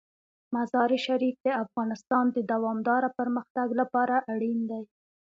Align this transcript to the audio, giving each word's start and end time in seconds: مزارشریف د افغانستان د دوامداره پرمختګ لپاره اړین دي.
مزارشریف 0.55 1.35
د 1.45 1.47
افغانستان 1.63 2.25
د 2.31 2.37
دوامداره 2.51 3.09
پرمختګ 3.19 3.67
لپاره 3.81 4.15
اړین 4.33 4.59
دي. 4.69 4.83